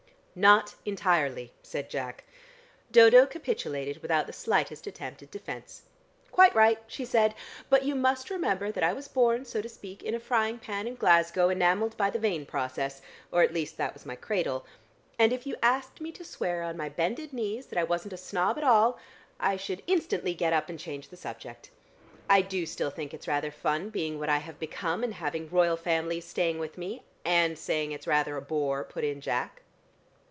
[0.33, 2.23] "Not entirely," said Jack.
[2.89, 5.81] Dodo capitulated without the slightest attempt at defence.
[6.31, 7.35] "Quite right!" she said.
[7.69, 10.87] "But you must remember that I was born, so to speak, in a frying pan
[10.87, 14.65] in Glasgow, enamelled by the Vane process, or at least that was my cradle,
[15.19, 18.17] and if you asked me to swear on my bended knees that I wasn't a
[18.17, 18.97] snob at all,
[19.37, 21.71] I should instantly get up and change the subject.
[22.29, 25.75] I do still think it's rather fun being what I have become, and having Royal
[25.75, 29.57] Families staying with me" "And saying it's rather a bore," put in Jack.